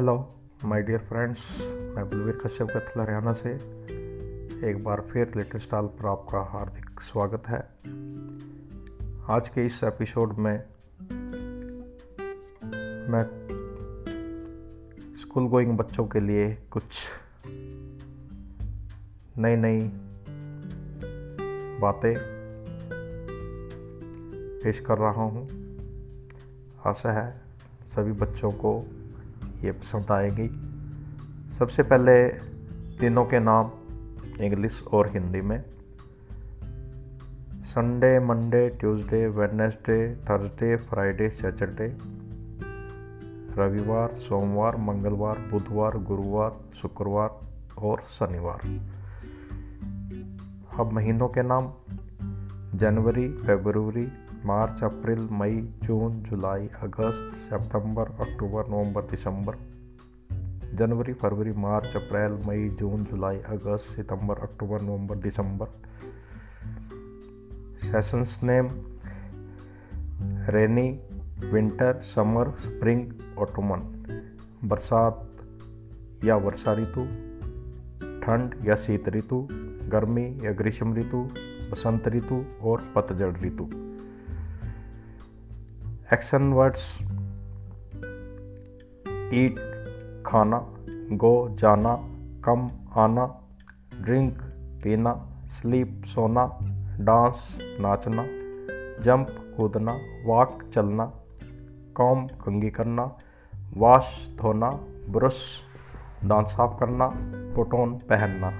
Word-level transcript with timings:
Hello 0.00 0.34
my 0.64 0.82
dear 0.82 0.98
friends 0.98 1.40
मैं 1.96 2.10
बलवीर 2.10 2.36
कश्यप 2.36 2.68
कथल 2.70 3.00
हरियाणा 3.00 3.32
से 3.32 3.50
एक 4.70 4.84
बार 4.84 5.00
फिर 5.00 5.32
लेटेस्ट 5.36 5.66
स्टाल 5.66 5.86
पर 5.86 6.06
आपका 6.08 6.40
हार्दिक 6.40 7.00
स्वागत 7.00 7.48
है। 7.48 7.58
आज 9.36 9.48
के 9.48 9.66
इस 9.66 9.84
एपिसोड 9.84 10.32
में 10.38 10.52
मैं 13.12 13.22
स्कूल 15.20 15.48
गोइंग 15.48 15.76
बच्चों 15.78 16.06
के 16.06 16.20
लिए 16.20 16.54
कुछ 16.70 16.84
नई 19.38 19.56
नई 19.56 19.80
बातें 21.80 22.14
पेश 24.64 24.80
कर 24.80 24.98
रहा 24.98 25.22
हूँ। 25.24 25.46
आशा 26.86 27.12
है 27.12 27.42
सभी 27.96 28.12
बच्चों 28.12 28.50
को 28.50 28.84
ये 29.64 29.72
पसंद 29.72 30.12
आएगी। 30.12 30.48
सबसे 31.58 31.82
पहले 31.82 32.28
तीनों 33.00 33.24
के 33.24 33.38
नाम 33.38 33.70
इंग्लिश 34.40 34.84
और 34.92 35.08
हिंदी 35.08 35.40
में। 35.40 35.64
Sunday 37.64 38.18
Monday 38.18 38.68
Tuesday 38.68 39.26
Wednesday 39.26 40.16
Thursday 40.16 40.76
Friday 40.76 41.28
Saturday 41.28 42.20
रविवार, 43.62 44.08
सोमवार, 44.08 44.76
मंगलवार, 44.76 45.38
बुधवार, 45.38 45.98
गुरुवार, 45.98 46.56
शुक्रवार 46.82 47.40
और 47.78 48.00
शनिवार। 48.00 48.60
अब 50.80 50.92
महीनों 50.92 51.28
के 51.28 51.42
नाम। 51.42 51.72
जनवरी, 52.78 53.28
फरवरी 53.32 54.12
मार्च, 54.46 54.84
अप्रैल, 54.84 55.28
मई, 55.32 55.74
जून, 55.84 56.22
जुलाई, 56.22 56.68
अगस्त, 56.82 57.36
सितंबर, 57.36 58.02
अक्टूबर, 58.02 58.66
नवंबर, 58.66 59.02
दिसंबर, 59.02 59.56
जनवरी, 60.74 61.12
फरवरी, 61.12 61.52
मार्च, 61.52 61.86
अप्रैल, 61.86 62.32
मई, 62.46 62.68
जून, 62.68 63.04
जुलाई, 63.04 63.38
अगस्त, 63.38 63.96
सितंबर, 63.96 64.38
अक्टूबर, 64.38 64.82
नवंबर, 64.82 65.16
दिसंबर। 65.16 65.66
Seasons 67.82 68.40
name 68.42 68.68
rainy 70.48 71.00
winter 71.52 72.00
summer 72.14 72.50
spring 72.50 73.12
autumn 73.38 73.78
बरसात 74.64 75.30
या 76.24 76.36
वर्षा 76.36 76.72
ऋतु, 76.72 77.04
ठंड 78.20 78.54
या 78.64 78.76
शीत 78.76 79.08
ऋतु, 79.08 79.48
गर्मी 79.88 80.38
या 80.44 80.52
ग्रीष्म 80.52 80.94
ऋतु, 80.94 81.30
बसंत 81.72 82.08
ऋतु 82.08 82.44
और 82.62 82.92
पतझड़ 82.96 83.36
ऋतु। 83.36 83.89
एक्शन 86.12 86.52
वर्ड्स 86.52 86.84
ईट 89.34 89.58
खाना 90.26 90.58
गो 91.16 91.30
जाना 91.60 91.92
कम 92.44 92.66
आना 93.00 93.26
ड्रिंक 93.94 94.40
पीना 94.84 95.12
स्लीप 95.58 96.02
सोना 96.14 96.44
डांस 97.00 97.46
नाचना 97.80 98.24
जंप 99.04 99.30
कूदना 99.56 99.92
वॉक 100.26 100.62
चलना 100.74 101.06
कॉम 101.96 102.26
कंगी 102.42 102.70
करना 102.70 103.04
वॉश 103.76 104.10
धोना 104.40 104.70
ब्रश 105.10 105.40
दांत 106.24 106.48
साफ़ 106.48 106.78
करना 106.80 107.08
पोटोन 107.54 107.96
पहनना 108.10 108.50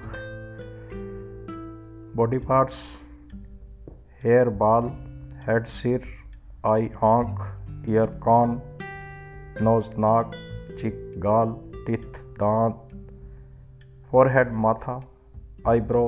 बॉडी 2.15 2.37
पार्ट्स 2.47 2.81
हेयर 4.23 4.49
बाल 4.57 4.89
हेड 5.47 5.65
सिर 5.75 6.20
आई 6.65 6.89
आँख, 7.03 7.39
ईयर 7.89 8.05
कान, 8.05 8.61
नोज़ 9.61 9.85
नाक, 9.99 10.31
चिक 10.81 11.11
गाल, 11.17 11.55
टिथ 11.87 12.19
दांत, 12.41 12.75
फोरहेड 14.11 14.51
माथा, 14.51 14.99
आईब्रो, 15.67 16.07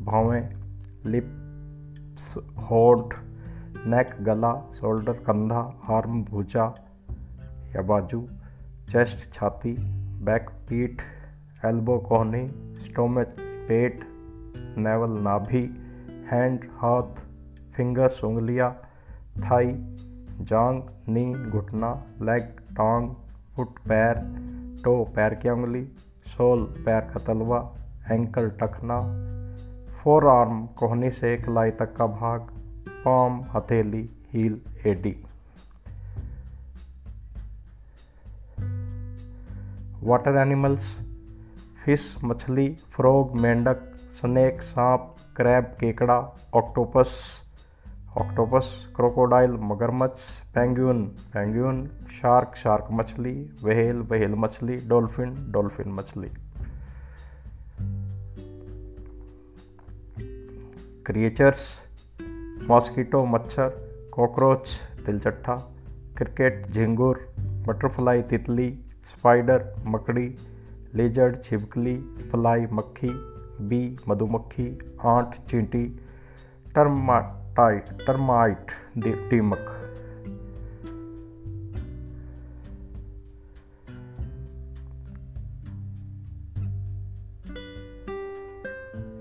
भावें, 0.00 0.48
लिप्स, 1.06 2.34
होठ, 2.58 3.14
नेक 3.86 4.06
गला, 4.20 4.72
शोल्डर 4.80 5.12
कंधा, 5.12 5.80
आर्म 5.90 6.24
भूजा, 6.24 6.74
या 7.76 7.82
बाजू, 7.82 8.28
चेस्ट 8.92 9.34
छाती, 9.34 9.76
बैक 10.24 10.50
पीठ, 10.50 11.02
एल्बो 11.64 11.98
कोहनी, 11.98 12.48
स्टोमच 12.84 13.36
पेट, 13.40 14.00
नेवल 14.78 15.10
नाभि, 15.10 15.62
हैंड, 16.32 16.64
हाथ, 16.72 17.14
फिंगर्स, 17.76 18.24
उंगलियाँ, 18.24 18.82
थाई 19.36 19.95
जांग 20.40 20.82
नी 21.08 21.50
घुटना, 21.50 22.04
लेग, 22.22 22.42
टांग, 22.70 23.10
फुट, 23.56 23.78
पैर, 23.78 24.14
टो, 24.84 25.04
पैर 25.04 25.34
की 25.34 25.48
उंगली, 25.48 25.84
सोल, 26.28 26.64
पैर 26.64 27.00
का 27.00 27.18
तलवा, 27.18 27.74
एंकल 28.10 28.50
टखना 28.50 29.26
फोर 30.02 30.26
आर्म 30.26 30.66
कोहनी 30.66 31.10
से 31.10 31.36
कलाई 31.36 31.70
तक 31.70 31.96
का 31.96 32.06
भाग, 32.06 32.40
पाम, 32.88 33.44
हथेली, 33.54 34.10
हील, 34.32 34.60
एडी। 34.86 35.24
वाटर 40.02 40.36
एनिमल्स, 40.36 40.98
फ़िश, 41.84 42.16
मछली, 42.24 42.68
फ्रॉग, 42.68 43.36
मेंढक, 43.36 43.92
स्नेक, 43.96 44.62
सांप, 44.62 45.16
क्रैब, 45.36 45.64
केकड़ा, 45.64 46.36
ऑक्टोपस 46.54 47.40
ऑक्टोपस, 48.16 48.92
क्रोकोडाइल, 48.96 49.50
मगरमच्छ 49.50 50.18
पेंगुइन 50.54 51.04
पेंगुइन 51.04 51.86
शार्क 51.86 52.56
शार्क 52.56 52.88
मछली, 52.92 53.50
वहेल 53.64 53.96
वहेल 53.96 54.34
मछली, 54.34 54.76
डॉल्फिन 54.88 55.52
डॉल्फिन 55.52 55.88
मछली। 55.88 56.28
क्रिएचर्स, 61.06 61.58
मॉस्किटो, 62.68 63.24
मच्छर, 63.24 63.68
कॉकरोच, 64.12 64.68
तिलचट्टा, 65.06 65.56
क्रिकेट, 66.16 66.70
झिंगुर, 66.70 67.34
बटरफ्लाई, 67.38 68.22
तितली, 68.22 68.70
स्पाइडर, 69.16 69.74
मकड़ी, 69.86 70.36
लेजर्ड, 70.94 71.42
छिपकली, 71.44 71.96
फ्लाई, 72.30 72.66
मक्खी, 72.72 73.10
बी, 73.60 73.96
मधुमक्खी, 74.08 74.78
आंट, 75.04 75.34
चींटी, 75.50 76.00
टर्मा 76.74 77.35
टाइट 77.56 77.84
टर्माइट 78.06 78.70
टीमक 79.30 79.72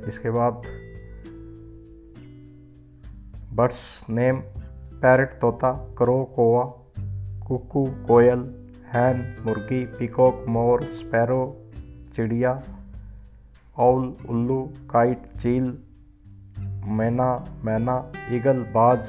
इसके 0.08 0.30
बाद 0.30 0.62
बर्ड्स 3.54 4.10
नेम 4.10 4.40
पैरट 5.02 5.40
तोता, 5.42 5.72
करो 5.98 6.24
कोवा 6.36 6.64
कुकू 7.48 7.86
कोयल, 8.08 8.40
हैन 8.94 9.44
मुर्गी, 9.46 9.86
पिकॉक 9.86 10.46
मोर, 10.48 10.84
स्पैरो, 10.84 11.42
चिड़िया 12.16 12.62
ओल 13.80 14.16
उल्लू, 14.30 14.62
काइट, 14.90 15.26
चील 15.42 15.78
मैना 16.88 17.44
मैना, 17.66 18.12
ईगल, 18.30 18.64
बाज, 18.64 19.00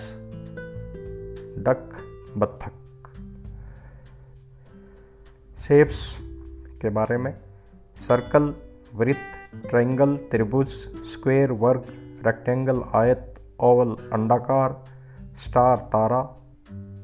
डक, 1.65 1.91
बत्थक। 2.37 2.73
शेप्स 5.59 6.17
के 6.83 6.89
बारे 6.91 7.17
में। 7.17 7.35
सर्कल, 8.09 8.55
वृत्त, 8.95 9.69
ट्रायंगल, 9.69 10.17
त्रिभुज, 10.17 10.69
स्क्वायर, 11.13 11.53
वर्ग, 11.53 11.85
रेक्टेंगल, 12.27 12.83
आयत, 12.95 13.35
ओवल, 13.61 14.11
अंडाकार, 14.13 14.85
स्टार, 15.47 15.77
तारा, 15.77 16.21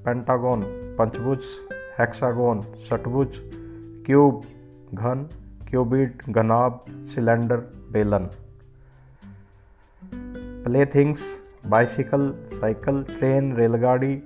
पेंटागोन, 0.05 0.63
पंचभुज, 0.99 1.41
हेक्सागोन, 2.01 2.61
षटभुज, 2.61 3.29
क्यूब, 4.07 4.43
घन 4.95 5.29
क्यूबिड 5.71 6.23
घनाब 6.29 6.85
सिलेंडर, 6.91 7.57
बेलन। 7.93 8.31
Play 10.73 10.87
things, 10.87 11.21
bicycle, 11.67 12.35
cycle, 12.53 13.03
train, 13.03 13.57
रेलगाड़ी, 13.57 14.23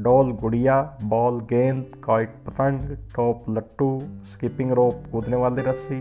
डॉल, 0.00 0.32
गुड़िया, 0.32 0.98
बॉल, 1.04 1.40
गेंद, 1.40 1.84
काइट, 2.04 2.28
पतंग, 2.28 2.96
टॉप, 3.16 3.44
लट्टू, 3.50 4.00
स्कीपिंग 4.02 4.72
रोप, 4.72 5.02
कूदने 5.12 5.36
वाली 5.36 5.62
रस्सी, 5.62 6.00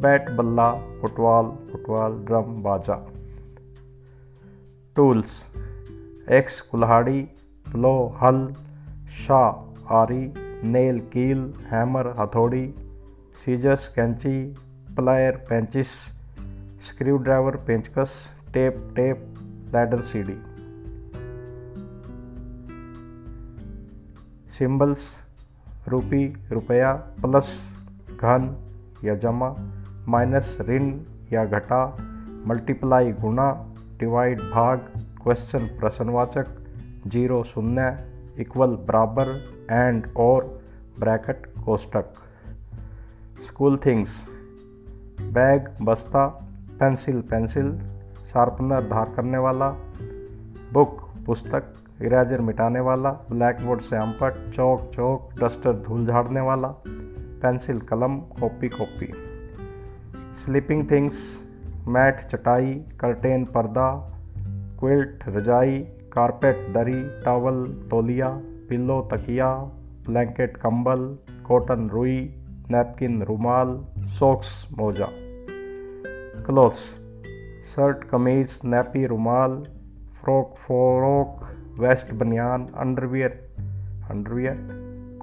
बैट, 0.00 0.30
बल्ला, 0.30 0.72
फुटबॉल 0.72 1.50
फुटबॉल, 1.72 2.12
ड्रम, 2.12 2.42
बाजा। 2.42 3.06
टूल्स, 4.96 5.42
एक्स, 6.30 6.60
कुल्हाड़ी 6.60 7.22
प्लो 7.66 8.14
हल 8.22 8.54
शाह 9.26 9.94
आरी, 9.94 10.32
नेल, 10.68 11.00
कील, 11.00 11.54
हैमर, 11.66 12.14
हथौड़ी 12.18 12.74
सीजस 13.44 13.92
कैंची, 13.96 14.54
प्लायर, 14.96 15.32
पेंचिस, 15.32 15.86
स्क्रू 16.88 17.16
ड्राइवर, 17.16 17.56
पेंचकस 17.56 18.35
टेप 18.56 18.76
टेप 18.96 19.24
लैडर 19.74 20.00
सीडी 20.10 20.34
सिंबल्स 24.58 25.08
रूपी 25.88 26.24
रुपया 26.52 26.92
प्लस 27.20 27.50
घन 28.20 28.48
या 29.04 29.14
जमा 29.22 29.48
माइनस 30.08 30.56
ऋण 30.68 30.90
या 31.32 31.44
घटा 31.44 31.80
मल्टीप्लाई 32.46 33.10
गुणा 33.12 33.50
डिवाइड 34.00 34.40
भाग 34.52 34.86
क्वेश्चन 35.22 35.66
प्रश्नवाचक 35.80 36.54
ज़ीरो 37.06 37.42
शून्य 37.50 37.90
इक्वल 38.38 38.74
बराबर 38.88 39.34
एंड 39.70 40.06
और 40.18 40.44
ब्रैकेट 40.98 41.46
कोष्टक 41.64 42.14
स्कूल 43.48 43.76
थिंग्स 43.86 44.16
बैग 45.34 45.68
बस्ता 45.82 46.26
पेंसिल 46.80 47.20
पेंसिल 47.30 47.70
शार्पनर 48.36 48.80
धार 48.80 49.12
करने 49.16 49.38
वाला, 49.38 49.70
बुक, 50.72 51.08
पुस्तक, 51.26 51.74
इरेजर 52.02 52.40
मिटाने 52.40 52.80
वाला 52.80 53.10
ब्लैक 53.10 53.66
बोर्ड 53.66 53.80
से 53.80 53.96
अम्पट 53.96 54.54
चौक 54.54 54.90
चौक, 54.94 55.28
डस्टर 55.44 55.72
धूल 55.72 56.06
झाड़ने 56.06 56.40
वाला, 56.40 56.74
पेंसिल, 57.42 57.80
कलम, 57.80 58.18
copy 58.18 58.68
copy. 58.68 59.12
Sleeping 60.44 60.90
things, 60.90 61.14
mat, 61.88 62.20
चटाई, 62.20 62.74
कर्टेन, 63.00 63.44
पर्दा, 63.44 64.18
क्विल्ट, 64.80 65.24
रजाई, 65.28 65.78
कारपेट, 66.12 66.72
दरी, 66.74 67.22
टावल, 67.24 67.64
तोलिया, 67.90 68.28
पिल्लो, 68.68 69.08
तकिया, 69.12 69.54
ब्लैंकेट, 70.08 70.56
कंबल, 70.56 71.18
कॉटन, 71.46 71.88
रुई, 71.88 72.34
नैपकिन, 72.70 73.22
रुमाल, 73.22 73.84
सॉक्स, 73.98 74.68
मोजा। 74.78 75.08
क्लोथ्स। 76.42 77.05
शर्ट 77.76 78.04
कमीज 78.08 78.50
नैपी 78.64 79.04
रुमाल 79.06 79.54
फ्रॉक 80.20 80.54
फ्रॉक 80.58 81.42
वेस्ट 81.80 82.12
बनियान 82.20 82.64
underwear 82.76 83.30
underwear 84.10 84.56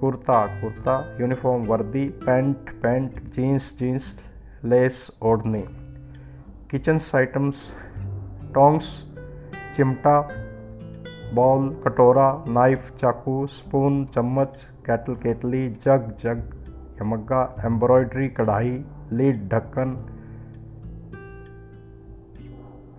kurta 0.00 0.36
kurta 0.60 0.94
uniform 1.20 1.64
वर्दी 1.66 2.04
pant 2.26 2.70
pant 2.82 3.18
jeans 3.34 3.72
jeans 3.78 4.14
lace 4.64 5.00
ओढ़नी 5.22 5.64
किचन 6.70 7.00
आइटम्स 7.14 7.68
टोंग्स 8.54 8.94
चिमटा 9.76 10.16
बॉल 11.34 11.68
कटोरा 11.84 12.30
नाइफ 12.48 12.90
चाकू 13.00 13.46
स्पून 13.58 14.04
चम्मच 14.14 14.56
कैटल 14.86 15.14
केटली 15.22 15.68
जग 15.86 16.10
जग 16.24 16.50
यमग्गा 17.00 17.44
एम्ब्रॉयडरी 17.66 18.28
कढ़ाई 18.38 18.76
लीड 19.12 19.48
ढक्कन 19.48 19.96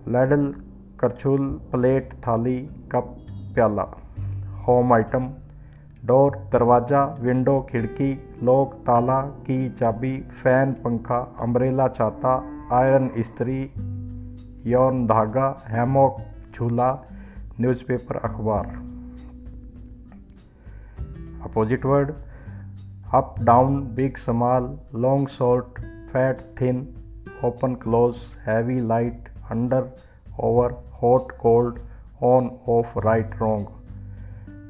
लैडल, 0.08 0.54
करछुल, 1.00 1.48
प्लेट, 1.48 2.14
थाली, 2.14 2.60
कप, 2.92 3.16
प्याला। 3.30 3.86
होम 4.68 4.92
आइटम, 4.92 5.30
डोर, 6.04 6.36
दरवाज़ा, 6.52 7.14
विंडो, 7.20 7.66
खिड़की, 7.70 8.28
लॉक, 8.42 8.74
ताला, 8.74 9.20
की 9.22 9.70
चाबी, 9.70 10.20
फ़ैन, 10.20 10.72
पंखा, 10.72 11.36
अम्ब्रेला 11.40 11.88
छाता 11.88 12.34
आयरन 12.72 13.10
इस्त्री, 13.16 13.70
यौन 14.70 15.06
धागा, 15.06 15.64
हैमोक, 15.68 16.16
झूला, 16.54 17.04
न्यूज़पेपर, 17.60 18.16
अखबार। 18.16 18.66
Opposite 21.44 21.84
word, 21.84 22.12
up, 23.14 23.34
down, 23.40 23.82
big, 23.94 24.16
small, 24.16 24.78
long, 24.94 25.28
short, 25.28 25.80
fat, 26.12 26.40
thin, 26.60 26.88
open, 27.44 27.74
close, 27.74 28.16
heavy, 28.46 28.80
light 28.80 29.28
under 29.50 29.88
over 30.44 30.72
hot 31.02 31.32
cold 31.40 31.78
on 32.24 32.50
off 32.68 32.98
right 32.98 33.34
wrong 33.40 33.66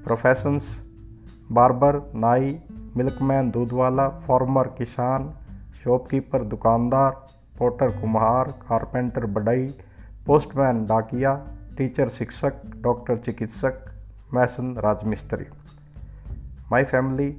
professions 0.04 0.74
barber 1.52 2.00
नाई 2.14 2.58
मिल्कमैन 2.96 3.50
दूध 3.50 3.72
वाला 3.72 4.08
फार्मर 4.26 4.68
किसान 4.78 5.32
शॉपकीपर 5.84 6.44
दुकानदार 6.44 7.10
पोटर 7.58 7.90
कुम्हार 8.00 8.50
कारपेंटर 8.62 9.26
बढ़ई 9.34 9.66
पोस्टमैन 10.26 10.84
डाकिया 10.86 11.34
teacher 11.78 12.08
शिक्षक 12.08 12.60
doctor 12.82 13.16
चिकित्सक 13.16 13.84
मैसन 14.34 14.74
राजमिस्त्री 14.78 15.44
माई 16.70 16.84
फैमिली 16.84 17.30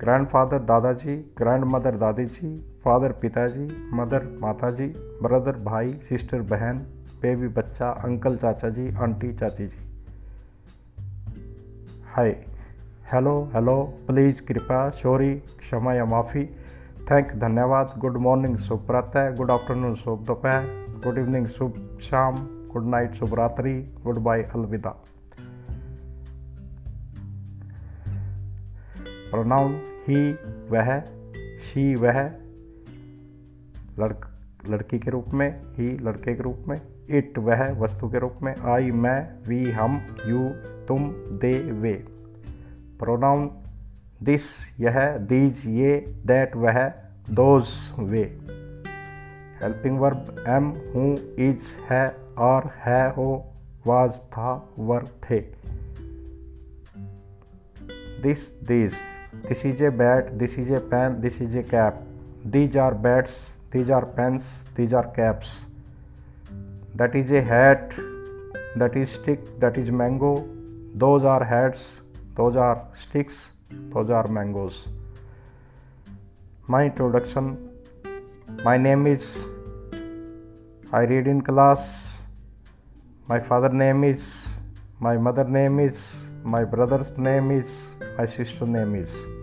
ग्रैंडफादर 0.00 0.58
दादाजी 0.64 1.16
ग्रैंड 1.38 1.64
मदर 1.64 1.96
दादी 1.96 2.24
जी 2.24 2.50
फादर 2.86 3.12
पिताजी, 3.12 3.90
मदर 3.94 4.38
माताजी, 4.40 4.86
ब्रदर 5.22 5.56
भाई, 5.64 5.88
सिस्टर 5.88 6.42
बहन, 6.42 6.78
बेबी 7.22 7.48
बच्चा, 7.48 7.88
अंकल 7.90 8.36
चाचा 8.36 8.68
जी 8.68 8.94
आंटी 8.96 9.32
चाची 9.32 9.66
जी 9.66 10.04
हाय, 12.06 12.30
हेलो 13.12 13.50
हेलो, 13.54 13.82
प्लीज़ 14.06 14.42
कृपया 14.42 14.90
शोरी 14.90 15.34
क्षमा 15.34 15.94
या 15.94 16.04
माफ़ी। 16.04 16.44
थैंक, 17.10 17.32
धन्यवाद, 17.32 17.94
गुड 17.98 18.16
मॉर्निंग, 18.16 18.58
शुभ 18.58 18.86
प्रातः 18.86 19.34
गुड 19.34 19.50
आफ्टरनून, 19.50 19.94
शुभ 19.94 20.24
दोपहर, 20.24 20.62
गुड 21.04 21.18
इवनिंग, 21.18 21.46
शुभ 21.46 21.98
शाम, 22.02 22.34
गुड 22.72 22.86
नाइट, 22.86 23.14
शुभ 23.14 23.34
रात्रि, 23.34 23.94
गुड 24.04 24.18
बाय, 24.18 24.42
अलविदा। 24.42 24.96
प्रोनाउन, 29.30 29.72
ही, 30.08 30.32
वह, 30.70 31.00
शी, 31.58 31.94
वह 31.94 32.45
लड़क, 33.98 34.30
लड़की 34.68 34.98
के 34.98 35.10
रूप 35.10 35.28
में, 35.34 35.60
ही 35.64 35.98
लड़के 35.98 36.34
के 36.34 36.42
रूप 36.42 36.64
में, 36.68 36.76
इट 37.10 37.38
वह 37.38 37.72
वस्तु 37.72 38.08
के 38.08 38.18
रूप 38.18 38.34
में, 38.42 38.54
आई, 38.64 38.90
मैं, 38.90 39.48
वी, 39.48 39.70
हम, 39.70 40.16
यू, 40.26 40.48
तुम, 40.88 41.10
दे, 41.14 41.72
वे। 41.72 41.92
प्रोनाउन, 42.98 43.50
दिस, 44.22 44.42
यह, 44.80 45.16
दीज, 45.16 45.62
ये, 45.66 46.14
दैट, 46.26 46.56
वह, 46.56 46.88
दोज, 47.30 47.68
वे। 47.98 48.40
हेल्पिंग 49.62 49.98
वर्ब, 49.98 50.44
एम, 50.48 50.64
हूँ, 50.64 51.16
इज़, 51.34 51.92
है 51.92 52.16
और 52.38 52.72
है, 52.76 53.10
हो, 53.10 53.52
वाज, 53.86 54.12
था, 54.12 54.74
वर, 54.78 55.02
थे। 55.02 55.40
This 58.22 58.62
this 58.62 58.92
this 59.48 59.66
is 59.66 59.84
a 59.84 59.90
bat, 59.90 60.30
this 60.30 60.58
is 60.58 60.72
a 60.72 60.78
pen, 60.78 61.20
this 61.20 61.42
is 61.42 61.58
a 61.58 61.62
cap. 61.62 62.06
These 62.46 62.76
are 62.76 62.94
bats. 62.94 63.55
These 63.76 63.90
are 64.00 64.04
pens 64.18 64.52
these 64.76 64.94
are 64.94 65.06
caps 65.16 65.56
that 67.00 67.14
is 67.14 67.30
a 67.30 67.42
hat 67.42 67.90
that 68.82 68.94
is 68.96 69.10
stick 69.16 69.42
that 69.64 69.76
is 69.76 69.90
mango 69.90 70.30
those 71.04 71.24
are 71.24 71.44
hats 71.50 71.82
those 72.38 72.56
are 72.56 72.76
sticks 73.02 73.42
those 73.96 74.14
are 74.20 74.26
mangoes 74.38 74.80
my 76.74 76.82
introduction 76.86 77.52
my 78.64 78.76
name 78.86 79.06
is 79.12 79.30
i 80.92 81.04
read 81.14 81.32
in 81.36 81.46
class 81.52 81.86
my 83.28 83.40
father 83.52 83.74
name 83.84 84.04
is 84.14 84.34
my 85.08 85.16
mother 85.28 85.48
name 85.60 85.80
is 85.88 86.10
my 86.56 86.64
brother's 86.76 87.16
name 87.18 87.50
is 87.62 87.80
my 88.18 88.26
sister 88.36 88.74
name 88.78 88.94
is 89.04 89.35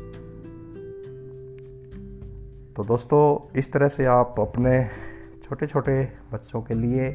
तो 2.76 2.84
दोस्तों, 2.84 3.58
इस 3.60 3.72
तरह 3.74 3.88
से 3.88 4.06
आप 4.06 4.36
अपने 4.40 4.84
छोटे 5.44 5.68
छोटे 5.68 5.94
बच्चों 6.32 6.62
के 6.62 6.74
लिए, 6.74 7.08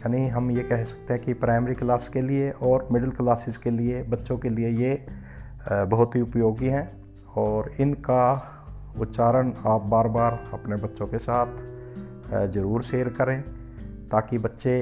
यानी 0.00 0.26
हम 0.28 0.50
ये 0.50 0.62
कह 0.62 0.82
सकते 0.84 1.14
हैं 1.14 1.22
कि 1.22 1.32
प्राइमरी 1.34 1.74
क्लास 1.74 2.08
के 2.12 2.22
लिए 2.22 2.50
और 2.62 2.88
मिडिल 2.92 3.10
क्लासेस 3.10 3.56
के 3.56 3.70
लिए, 3.70 4.02
बच्चों 4.02 4.38
के 4.38 4.48
लिए 4.48 4.70
ये 4.70 5.06
बहुत 5.70 6.16
ही 6.16 6.20
उपयोगी 6.20 6.66
हैं 6.66 6.90
और 7.36 7.70
इनका 7.80 8.24
उच्चारण 8.98 9.52
आप 9.66 9.82
बार 9.84 10.08
बार 10.08 10.38
अपने 10.52 10.76
बच्चों 10.76 11.06
के 11.06 11.18
साथ 11.18 11.46
ज़रूर 12.52 12.82
शेयर 12.82 13.08
करें 13.08 13.40
ताकि 14.10 14.38
बच्चे 14.38 14.76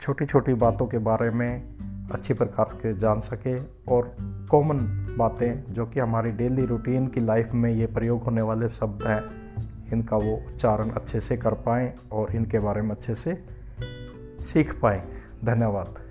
छोटी 0.00 0.26
छोटी 0.26 0.54
बातों 0.54 0.86
के 0.86 0.98
बारे 0.98 1.30
में 1.30 1.77
अच्छी 2.12 2.34
प्रकार 2.34 2.64
के 2.64 2.98
जान 2.98 3.20
सके 3.20 3.58
और 3.92 4.16
कॉमन 4.50 4.78
बातें 5.18 5.72
जो 5.72 5.86
कि 5.86 6.00
हमारी 6.00 6.30
डेली 6.30 6.66
रूटीन 6.66 7.06
की 7.06 7.20
लाइफ 7.20 7.52
में 7.54 7.70
ये 7.72 7.86
प्रयोग 7.86 8.22
होने 8.22 8.42
वाले 8.42 8.68
शब्द 8.68 9.02
हैं, 9.02 9.22
इनका 9.92 10.16
वो 10.16 10.36
उच्चारण 10.36 10.90
अच्छे 10.90 11.20
से 11.20 11.36
कर 11.36 11.54
पाएँ 11.54 11.92
और 12.12 12.36
इनके 12.36 12.58
बारे 12.58 12.82
में 12.82 12.90
अच्छे 12.90 13.14
से 13.14 13.44
सीख 14.52 14.80
पाएँ। 14.80 15.02
धन्यवाद। 15.44 16.07